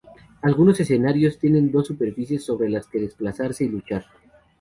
[0.41, 4.03] Algunos escenarios tienen dos superficies sobre las que desplazarse y luchar.